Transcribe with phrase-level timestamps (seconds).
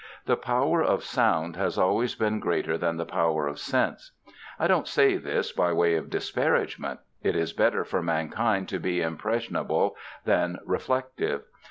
[0.25, 4.13] The power of sound has always been greater than the power of sense.
[4.57, 7.01] I don't say this by way of disparagement.
[7.21, 9.95] It is better for mankind to be impressionable
[10.25, 11.43] than reflective.